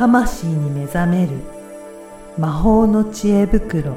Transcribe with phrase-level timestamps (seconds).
[0.00, 1.32] 魂に目覚める。
[2.38, 3.94] 魔法の知恵袋。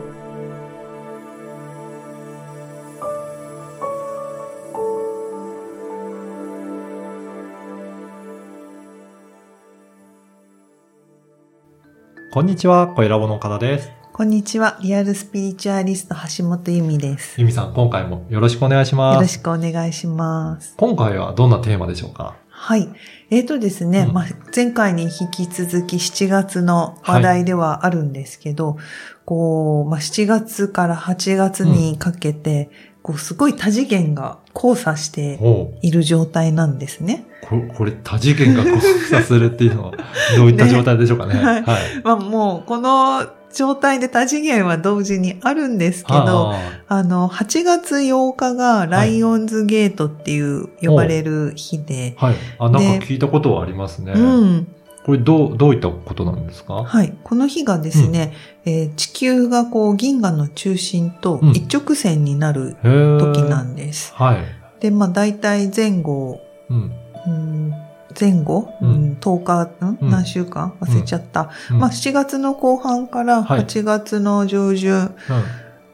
[12.34, 13.90] こんにちは、小ラボの岡田です。
[14.12, 17.40] こんにちはリアルスピリチュアリスト橋本由美です。
[17.40, 19.22] ゆみさん、今回もよろしくお願いしよます。
[19.22, 20.76] ろしくお願いします。
[20.76, 22.36] 今回はどんなテーマでしょうか？
[22.56, 22.88] はい。
[23.32, 24.26] えーとですね、うんまあ、
[24.56, 28.78] 前回に引き続き7月の話題ではあるんですけど、
[29.26, 32.70] こう、まあ、7月から8月にかけて、
[33.02, 35.40] こう、すごい多次元が交差して
[35.82, 37.26] いる状態なんですね。
[37.42, 39.92] ここれ多次元が交差するっていうのは
[40.38, 41.34] どういった状態でしょうかね。
[41.34, 41.82] ね はいはい。
[42.04, 52.36] まあ、もう、この状態で多次元は同時にあるんですけど、はあの、8月8日がライオンズゲートっていう呼ばれる日で、あはい。
[52.60, 54.14] あ、なんか聞いたことはありますね。
[54.14, 54.68] うん。
[55.06, 56.84] これどう、どういったことなんですか？
[56.84, 57.14] はい。
[57.24, 58.34] この日がですね、
[58.66, 62.76] えー地球がこう銀河の中心とうん一直線になる
[63.20, 64.14] 時なんです。
[64.16, 64.38] はい。
[64.80, 66.92] で、まあ大体前後、うん。
[67.28, 67.74] うん
[68.20, 68.90] 前後、うん。
[68.90, 69.98] うん10日、ん？
[70.02, 70.10] うん。
[70.10, 70.74] 何週間？
[70.80, 71.50] 忘れちゃった。
[71.72, 71.80] うん。
[71.80, 73.62] まあ7月の後半からはい。
[73.62, 75.12] 8月の上旬、うん。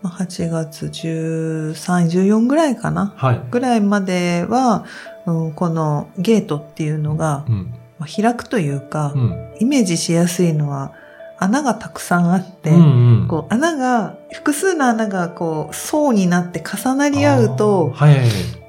[0.01, 3.13] まあ8月13、14ぐらいかな？
[3.17, 3.41] はい。
[3.51, 4.85] ぐらいまでは、
[5.25, 7.73] うんこのゲートっていうのが、うん。
[7.99, 9.55] まあ開くというか、うん。
[9.59, 10.93] イメージしやすいのは
[11.39, 13.27] 穴がたくさんあって、うんうん。
[13.27, 18.17] こう穴が、複数の穴がこう層になって重なり合うと、はい。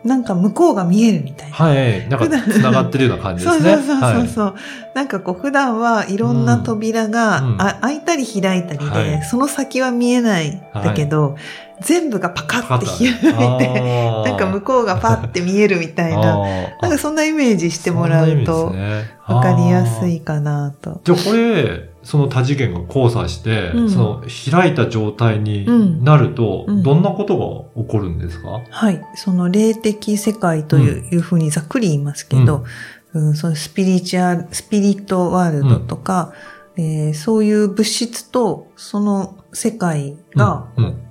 [0.02, 1.56] なんか向こうが見えるみたいな。
[1.56, 2.08] はい。
[2.08, 3.74] なんか繋がってるような感じですね。
[3.76, 4.96] そうそうそうそうはい。
[4.96, 7.52] なんかこう普段はいろんな扉が、うん。
[7.52, 7.60] うん。
[7.60, 9.22] あ開いたり開いたりで、はい。
[9.24, 11.36] その先は見えないんだけど、
[11.80, 13.80] 全部がパカッて開いて、
[14.30, 16.38] なんか向こうがパッて見えるみたいな、
[16.80, 18.74] なんかそんなイメージしてもらうと
[19.26, 20.92] わかりやすあいかなと。
[20.92, 20.98] ー。
[21.04, 23.90] じゃあこれ、その多次元が交差して、うん。
[23.90, 26.04] その開いた状態にうん。
[26.04, 26.82] なると、うん。
[26.82, 29.02] どんなことが起こるんですか、はい。
[29.14, 32.64] その霊的世界という,、いうふうにざっくり言いますけど、
[33.12, 33.34] うん。
[33.34, 36.32] そのスピリチュアル、スピリットワールドとか、
[36.76, 40.84] えーそういう物質とその世界がうん。
[40.84, 41.02] うん。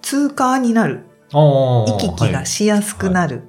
[0.00, 3.42] 通過になる、行き来がしやすくなる。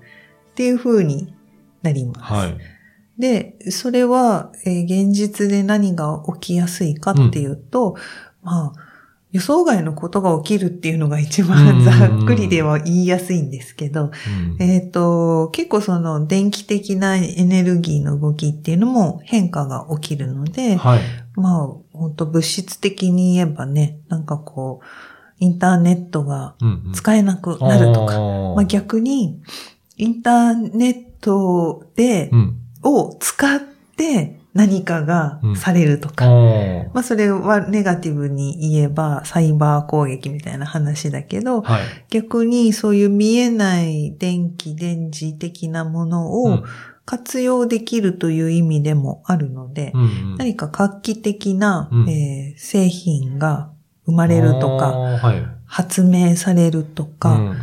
[0.51, 1.33] っていうふうに
[1.81, 2.33] なります。
[2.33, 2.57] はい。
[3.21, 3.55] はい。
[3.59, 7.95] で、それは、えー現実で何が起きやすいかっていうと、
[8.43, 8.91] まあ、
[9.31, 20.99] 予想外のことが起きるっていうのが一うん番ざっくりでは言いやすいんですけど、うんえっ、と、結構その電気的なエネルギーの動きっていうのも変化が起きるので、はい。
[21.35, 24.85] まあ、本当物質的に言えばね、なんかこう、
[25.39, 29.41] インターネットがうんうん使えなくなるとか、あーまあ逆に、
[29.97, 32.60] インターネットで、うん。
[32.83, 33.59] を使っ
[33.95, 35.55] て何かがうん。
[35.55, 41.83] されるとか、あーまあそれはネガティブに言えばサイバー攻撃みたいな話だけど、はい。
[42.09, 46.63] 逆にそういう見えない電気、電磁的なものをうん。
[47.03, 50.37] 活用できるという意味でもあるので、うんうん。
[50.37, 52.09] 何か画期的な、うん。
[52.09, 53.71] えー製品が
[54.05, 55.45] 生まれるとか、はい。
[55.65, 57.55] 発明されるとか、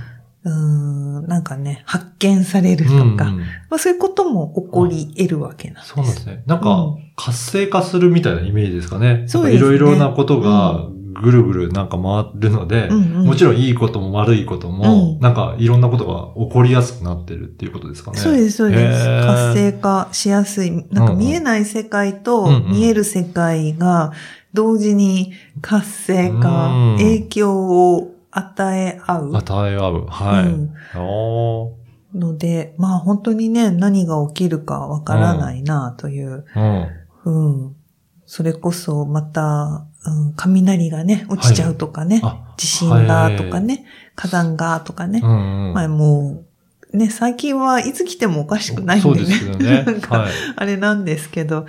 [0.44, 5.94] うんなんかね、発見されるとか、うんうんまあそういうことも起こり得るわけなんです。
[5.94, 6.43] そうなんですね。
[6.47, 9.25] なんかうん、活性化するみたいなイメージですかね。
[9.26, 10.88] そうですねいろいろなことが
[11.21, 18.19] ぐるぐるなんか回るので、うんうんもちろんいいことも悪いことも、うんなんかいろんなことが起こりやすくなってるっていうことですかね。
[18.19, 19.05] そうです、そうです。
[19.26, 20.70] 活性化しやすい。
[20.70, 24.12] なんかうんうん見えない世界とうんうん見える世界が
[24.55, 29.37] 同時に活性うん化、影響を与え合う。
[29.37, 30.06] 与え合う。
[30.06, 30.44] はい。
[30.44, 31.78] うんお
[32.15, 36.87] ので、まあ本当にね、何が起きるかわからないなという、ー
[37.25, 37.66] うん。
[37.66, 37.76] うん。
[38.25, 43.60] それこそまた、うん、雷がね、落ちちゃうとかね、あ地震がとか。
[43.60, 43.84] ね、
[44.15, 46.48] 火山がとかね、はいうんうんまあもう、
[46.93, 49.14] ね、最近はいつ来てもおかしくないんでね。
[49.17, 50.00] そうですよね なん。
[50.00, 50.32] かはい。
[50.56, 51.64] あれなんですけど、はい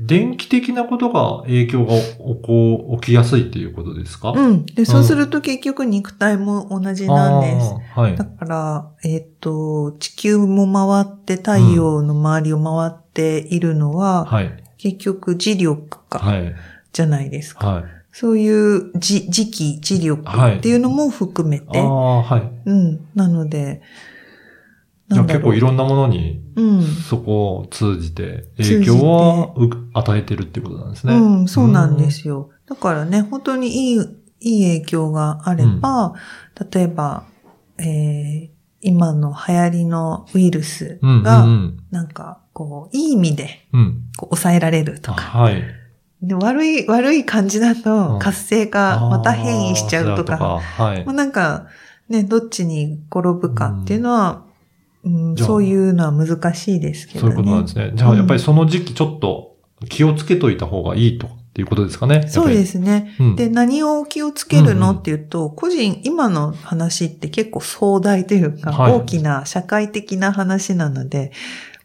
[0.00, 4.30] 電気的なことが影響が起こ起きやすいっていうことですか？
[4.30, 4.66] うん。
[4.66, 7.74] で、そうすると結局肉体も同じなんです。
[7.94, 8.24] はいだ。
[8.24, 14.50] から、えっ、と、地球も回って太陽の周りを回っているのは、はい。
[14.78, 16.54] 結局磁力か、はい。
[16.92, 17.66] じゃないですか。
[17.66, 17.84] はい。
[18.12, 20.22] そういう磁磁気、磁力
[20.56, 22.42] っていうのも含めて、ああ、はい。
[22.66, 23.00] うん。
[23.14, 23.82] なので、
[25.10, 26.82] 結構いろんなものにうん。
[26.82, 31.14] そこを通じて影響はう与えてるっていうことなんですね。
[31.14, 32.50] うん、そうなんですよ。
[32.66, 34.00] だからね、本当にいい、
[34.40, 36.14] いい影響があれば、
[36.72, 37.24] 例えば、
[37.78, 41.10] えー今の流行りのウイルスうん。
[41.10, 41.22] うん。
[41.22, 43.66] が、うんなんか、こう、いい意味で、
[44.20, 45.62] 抑えられるとか、はい。
[46.22, 51.14] で悪い、悪い感じだうんと活性化、また変異しちゃうとか、あーはいまあ、。
[51.14, 51.66] なんか、
[52.08, 54.44] ね、どっちに転ぶかっていうのは、
[55.04, 57.20] うんそういうのは難しいですけどね。
[57.20, 57.92] そういうことなんですね。
[57.94, 59.56] じゃあ、やっぱりその時期ちょっと
[59.88, 62.28] 気をつけといた方がいいとかっていうことですかね。。
[62.28, 63.14] そうですすね。
[63.18, 71.32] うんで、何を気をつけるのうんうんっていうと、個人、今の話って結構壮大というか、はい大きな社会的な話なので、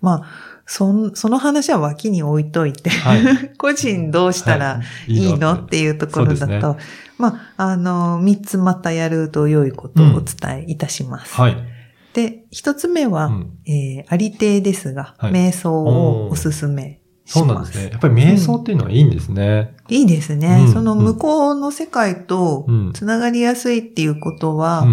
[0.01, 3.21] まあ、そんその話は脇に置いといて、はい
[3.57, 6.77] 個人どうしたらいいのっていうところだと、
[7.17, 11.33] まあ、あの、三つまたやると良いことをお伝えいたします。
[11.33, 11.74] はい。
[12.15, 17.47] で、一つ目は、うんえーありていですが、はい瞑想をおすすめしそう。
[17.47, 17.89] なんですね。
[17.91, 19.75] やっぱり瞑想っていうのはいいんですね。
[19.89, 20.63] いいですね。
[20.67, 24.85] うんその向こうの世界とうんつながりやすいっていうことは、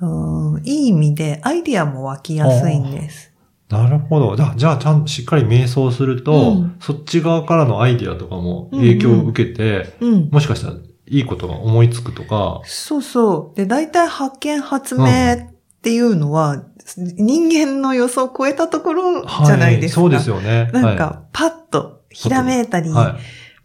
[0.00, 3.32] うんうんいい意味でアイディアも湧きやすいんです。
[3.68, 4.36] なるほど。
[4.36, 10.28] じゃあ、じゃあちゃんとしっかり瞑想すると、うんそっち側からのアイディアとかも影響を受けて、うん。
[10.30, 10.74] もしかしたら
[11.08, 13.56] いいことが思いつくとか、そうそう。
[13.56, 15.55] で、大体発見発明っ
[15.86, 16.64] ていうのは、
[16.96, 20.00] 人間の予想を超えたところじゃないですか。
[20.00, 20.68] そうですよね。
[20.72, 23.16] なんか、パッとひらめいたり、はい、はい。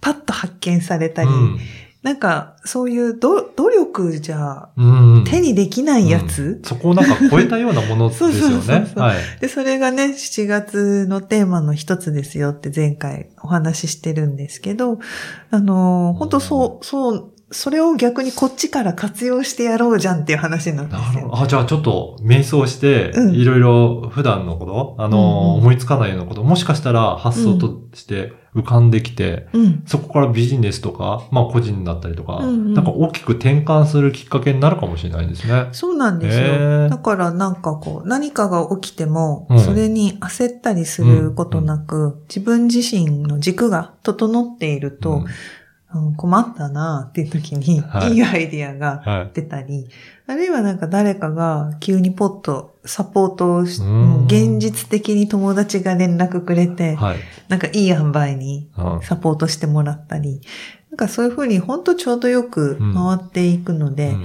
[0.01, 1.59] パッと発見されたり、うん。
[2.03, 5.23] なんか、そういうど努力じゃうんうん。
[5.23, 6.63] 手にできないやつ、うん。
[6.63, 8.33] そこをなんか超えたようなものですよね。
[8.37, 8.99] そうそうそうそう。
[8.99, 9.17] はい。
[9.39, 14.99] で、それがね、7月のテーマの一つですよって前回お話ししてるんですけど、
[15.49, 21.01] あのー本当そう、そう、それを逆にこっちから活用してやろうじゃんっていう話なんですよ。
[21.01, 21.43] なるほど。
[21.43, 29.83] あ、じゃあちょっと瞑想して、うんいろいろ普段のこと、あのーうんうん思いつかないようなこと、もしかしたら発想として浮かんできて、うん。
[29.85, 35.67] そこからビジネスとか、まあ個人だったりとか、うんうんなんか大きく転換するきっかけになるかもしれないですね。
[35.73, 36.45] そうなんですよ。
[36.45, 45.25] へーだからなんかこう、何かが起きてもうん、それに焦ったりすることなく、自分自身の軸が整っていると、
[46.15, 48.13] 困ったなっていう時に、はい。
[48.13, 49.31] いいアイディアがはい。
[49.33, 49.87] 出たり、
[50.27, 54.25] あるいはなんか誰かが急にポッとサポートをし、うん。
[54.25, 57.17] 現実的に友達が連絡くれて、はい。
[57.49, 59.01] なんかいい塩梅にうん。
[59.01, 60.41] サポートしてもらったり、
[60.89, 64.23] なんかそういうふうに本当ちょうどよく回っていくので、うん。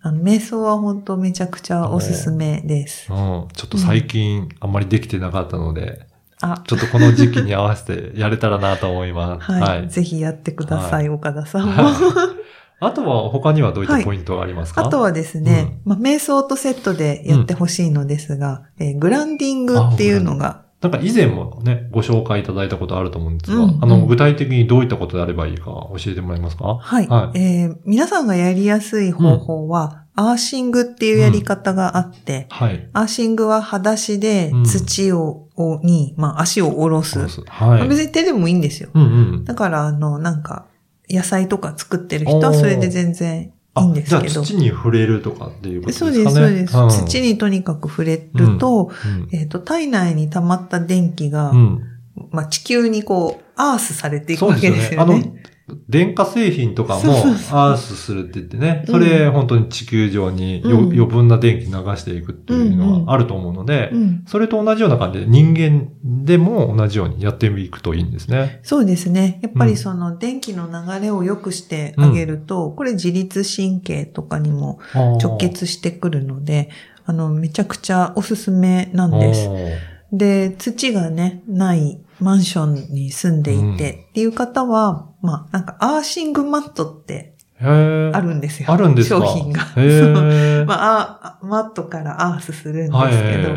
[0.00, 3.12] あの瞑想は本当めちゃくちゃおすすめです。
[3.12, 3.48] うん。
[3.52, 6.06] ちょっと最近あんまりできてなかったので、
[6.40, 9.44] あ、ちょっとこの時期に合わせてやれたらなと思います。
[9.50, 11.72] はい、ぜひやってください、岡田さんも。
[11.72, 11.94] はい。
[12.80, 26.78] あとは他にはどういったポイントがありますか、あとはですね、まあ、瞑想とセットでやってほしいのですが、えーグランディングっていうのが、なんか以前もね、ご紹介いただいたことあると思うんですが、うんあの、うん具体的にどういったことであればいいか教えてもらえますか？
[26.80, 27.38] はい、はい。
[27.40, 32.90] えー皆さんがやりやすい方法は、アーシングっていうやり方があって、はい。
[32.92, 37.20] アーシングは裸足でうん土を、をに、まあ足を下ろす。
[37.46, 37.88] はい。
[37.88, 38.90] 別に手でもいいんですよ。
[38.94, 39.06] うんう
[39.38, 39.44] ん。
[39.44, 40.66] だから、あの、なんか、
[41.08, 44.16] 野菜とか作ってる人はそれで全然いいんですけど。
[44.18, 46.12] あじゃあ土に触れるとかっていうことですかね。
[46.12, 47.02] そうです、そうです。
[47.04, 51.82] ん土にとにかく触れると、うんえっ、と、体内に溜まった電気が、うん。
[52.32, 55.32] まあ、地球にこう、アースされていくわけですよね。
[55.88, 57.00] 電化製品とかも
[57.52, 60.92] アースするって言ってね、それ本当に地球上にようん。
[60.92, 68.60] 余分な電気流していくっていうのがあると思うので、うん、それと同じような感じで人間でも同じようにやっていくといいんですね。
[68.62, 69.40] そうですね。
[69.42, 69.70] やっぱうん。
[69.70, 76.70] りその電気の流れを良くしてあげると、これ自律神経とかにも直結してくるので、
[77.04, 79.48] あの、めちゃくちゃおすすめなんです。
[80.12, 88.70] で、土がね、ないマンションに住んでいてっていう方は、まあ、なんかアーシングマットってあるんですよ。
[88.70, 89.16] あるんですか？
[89.16, 89.62] 商品が。
[89.62, 93.50] へそうーまあ、あマットからアースするんですはいけど、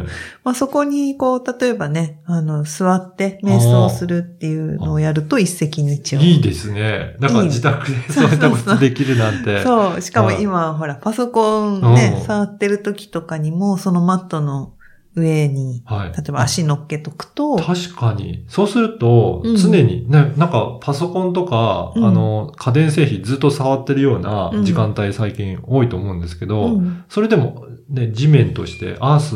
[0.44, 6.24] まあそこにこう、例えばね、あの、座って瞑想するっていうのをやると一石二鳥。
[6.36, 7.16] いいですね。
[7.20, 9.62] なんか自宅で そういったことできるなんて。
[9.64, 10.02] そう。
[10.02, 14.74] しかもはい今、ほら、パソコンねう、ん触ってる時とかにも、そのマットの
[15.16, 16.08] 上に、はい。
[16.10, 18.46] 例えば足乗っけとくと、確かに。
[18.48, 19.56] そうすると、うん。
[19.58, 22.06] 常に、ね、なんかパソコンとか、うん。
[22.06, 24.66] あの、家電製品ずっと触ってるようなうん。
[24.66, 27.04] 時間帯最近多いと思うんですけど、うん。
[27.10, 29.36] それでも、ね、地面としてアース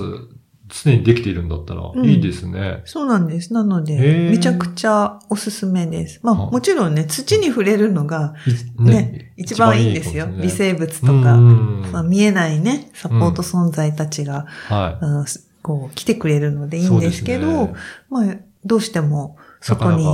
[0.83, 2.05] 常にできているんだったらうん。
[2.05, 2.81] いいですね。
[2.85, 3.53] そうなんです。
[3.53, 4.29] なのへで、ー。
[4.31, 6.19] めちゃくちゃおすすめです。
[6.23, 6.51] まあ、あ。
[6.51, 8.33] もちろんね、土に触れるのが
[8.79, 10.25] いね、一番いいんですよ。
[10.25, 10.47] かもしれない。
[10.47, 11.81] 微生物とうか、ん。
[11.91, 15.25] まあ見えないね、サポート存在たちが、はうん
[15.65, 17.73] こう、来てくれるのでいいんですけど、ね
[18.07, 20.05] まあ、どうしても外に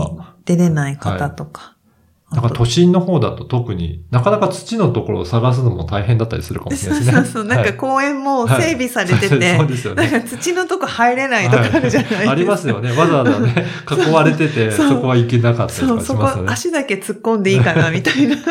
[0.45, 1.75] 出れない方とか、
[2.31, 7.15] なんか都心の方だと特になかなか土のところを探すのも大変だったりするかもしれないですね。
[7.17, 7.43] そうそうそう。
[7.43, 10.09] なんか公園も整備されてて、 はいそうですよね。
[10.09, 12.31] なんか土のとこ入れないとかあるじゃないですか。
[12.31, 12.89] ありますよね。
[12.93, 13.65] わざわざね、
[14.07, 16.51] 囲われてて、 そうそこは行けなかったりとそう、そこかしますよね。
[16.53, 18.37] 足だけ突っ込んでいいかな、みたいな。
[18.37, 18.41] は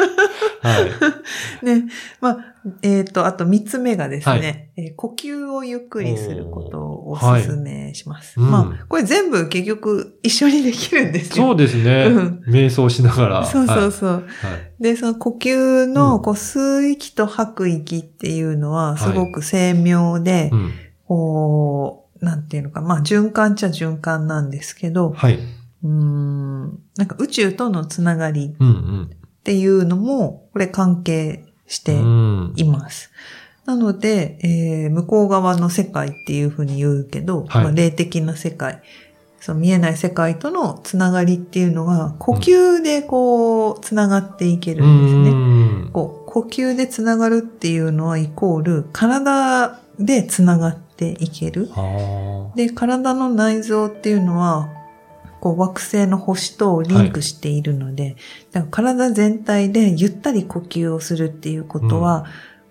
[1.63, 1.65] い。
[1.65, 1.85] ね。
[2.21, 2.39] まあ、
[2.83, 8.39] えっ、と、あと三つ目がですね、はいえー呼吸をゆっくりすることをお勧めします。
[8.41, 11.47] はいうんまあ、これ全部結局一緒にできるんですよ。
[11.47, 12.07] そうですね。
[12.07, 13.45] うん瞑想しながら。
[13.45, 14.11] そうそうはいそう。
[14.11, 20.73] はいで、その呼吸うんのこう吸う息と吐く息っていうのははいすごく精妙で、うん。
[21.07, 25.39] こう、なんていうのか、まあ循環っちゃ循環なんですけど、はい。
[25.83, 26.63] うーん、
[26.97, 31.93] なんか宇宙とのつながりうんっていうのも、これ関係して。
[32.57, 33.11] います。
[33.65, 38.83] なので、えー向こう側の世界っていうふうに言うけど、はいまあ、霊的な世界、
[39.41, 45.31] その見えない世界とのつながりっていうのが、呼吸でこう、つながっていけるんですね。
[45.31, 51.69] うんこう呼吸でつながるっていうのはイコール、体でつながっていける。
[51.75, 54.69] あで、体の内臓っていうのは、
[55.41, 58.17] こう惑星の星とリンクしているので、
[58.53, 62.27] だから体全体でゆったり呼吸をするっていうことは、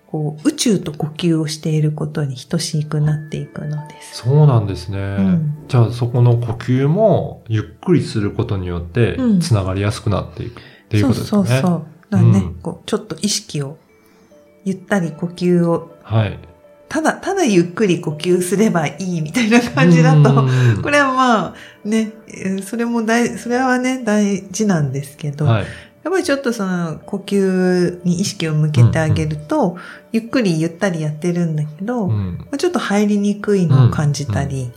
[0.07, 4.23] こう宇宙と呼吸をしていることに等しくなっていくのであ、す。
[4.23, 5.17] そうなんですね。
[5.17, 11.29] んじゃあそこの呼吸もゆっくりすることによってうんつながりやすくなっていくっていうことですね。
[11.29, 11.85] そうそうそう。
[12.09, 13.77] だね、うんこうちょっと意識を、
[14.65, 16.39] ゆったり呼吸を、はい。
[16.89, 20.81] ただ、ただゆっくり呼吸すればいいみたいな感じだと、うん。
[20.81, 21.55] これはまあ、
[21.87, 25.65] ね、えーそれも大、それはね、大事なんですけど、はい。
[26.03, 29.77] やっぱりちょっとその呼吸に意識を向けてあげると、
[30.11, 32.47] ゆっくりゆったりやってるんだけど、まうん。
[32.51, 34.71] あちょっと入りにくいのを感じたり、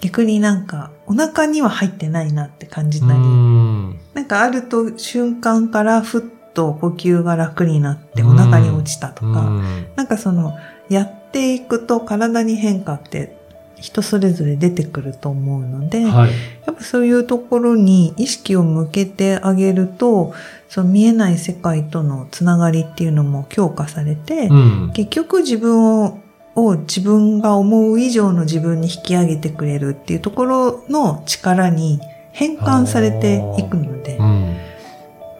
[0.00, 4.00] 逆になんかお腹には入ってないなって感じたり、うん。
[4.14, 6.22] なんかあると瞬間からふっ
[6.54, 9.86] と呼吸が楽になってお腹に落ちたとか、うん。
[9.94, 10.54] なんかその
[10.88, 13.36] やっていくと体に変化って
[13.82, 16.30] 人それぞれ出てくると思うので、はい。
[16.66, 20.32] やっぱそういうところに意識を向けてあげると、
[20.68, 26.20] その見えない世界とのつながりっていうのも強化されて、うん結局自分を
[26.54, 31.98] を自分が思う以上の自分に引き上げてくれるっていうところの力に
[32.32, 34.56] 変換されていくのでう、ん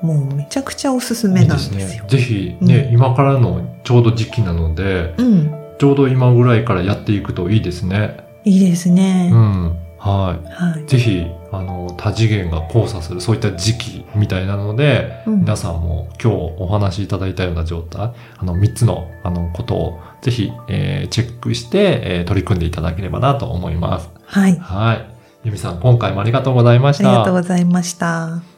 [0.01, 2.05] もうめちゃくちゃおすすめいいなんですよ。
[2.09, 5.62] ぜひね、うん今からのちょうど時期なので、うん。
[5.79, 8.25] ちょうど今ぐらいからやっていくといいですね。
[8.45, 9.31] いいですね。
[9.33, 9.77] うん。
[9.99, 10.87] ははいい。。
[10.87, 24.11] ぜひ、あの、多次元が交差する、そういった時期みたいなので、うん皆さんも今日お話しいただいたような状態、あの、3つの、あの、ことを、ぜひ、えーチェックして、えー取り組んでいただければなと思います。
[24.27, 24.57] はい。
[24.57, 25.07] はい。
[25.45, 27.09] ゆみさん、今回もありがとうございました。
[27.09, 28.52] ありがとうございました。